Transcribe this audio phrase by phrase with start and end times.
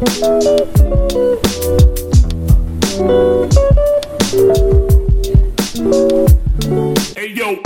[0.00, 0.08] Hey
[7.34, 7.60] yo.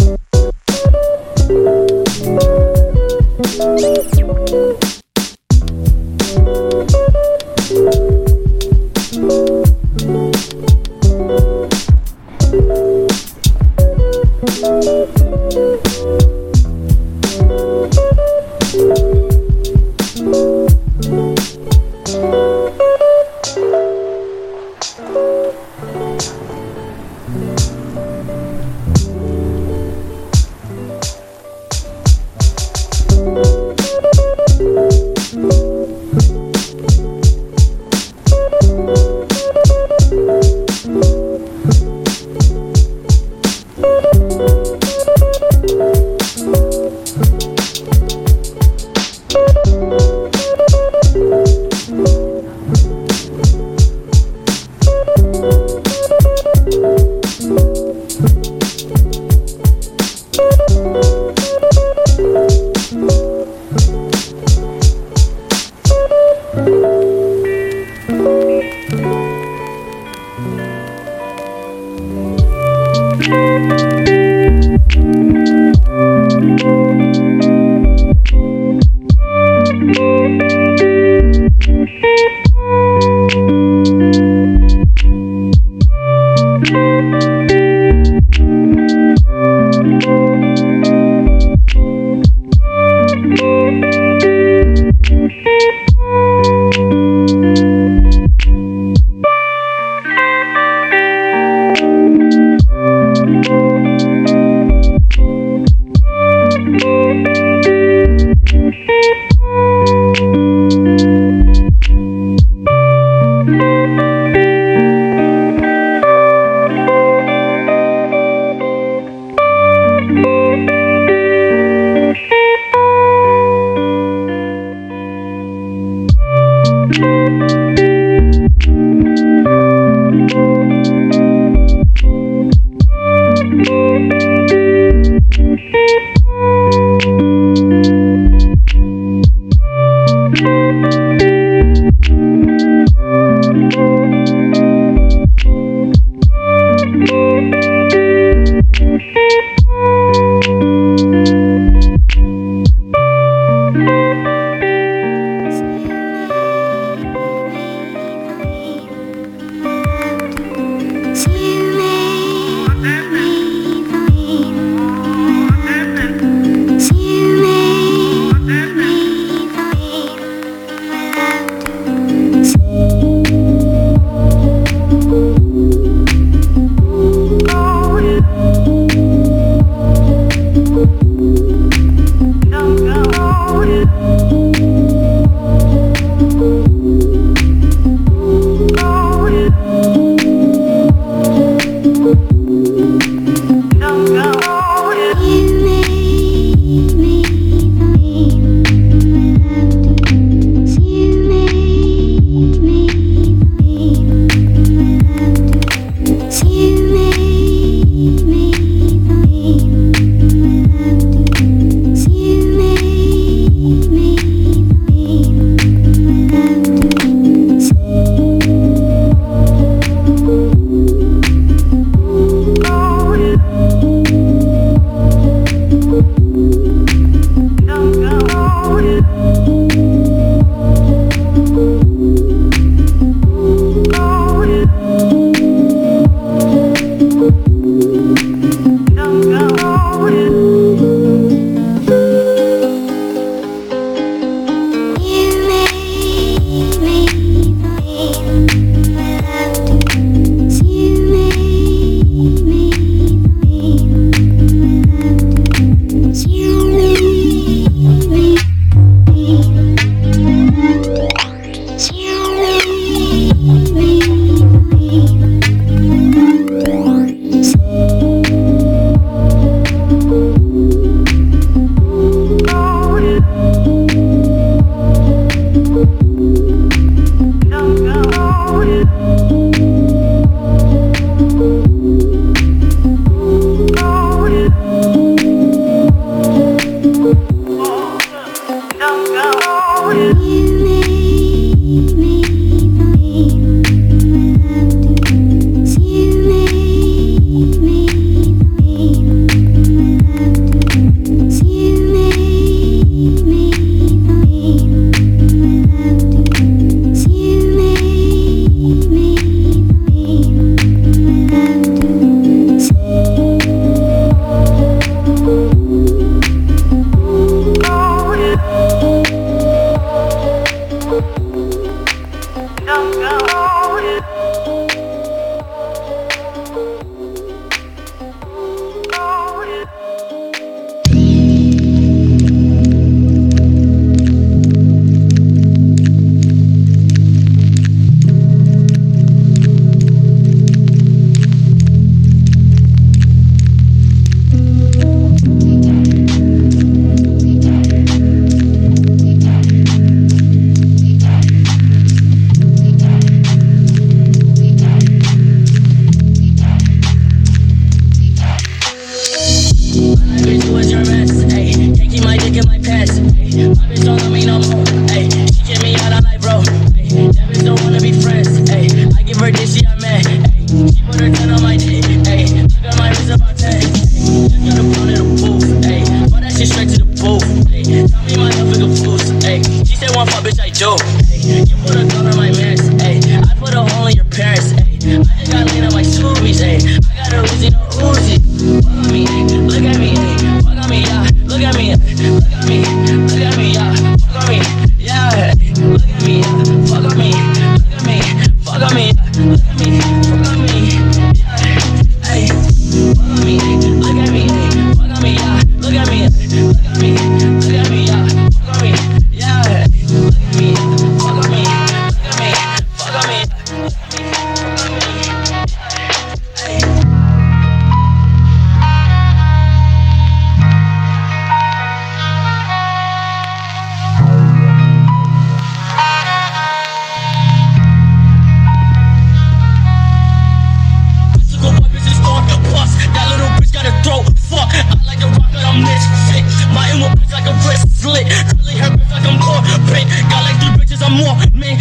[440.84, 441.16] some more.
[441.34, 441.54] Man.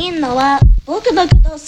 [0.00, 0.62] You know what?
[0.86, 1.60] Look at the good old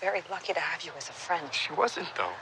[0.00, 1.52] very lucky to have you as a friend.
[1.52, 2.32] She wasn't, though.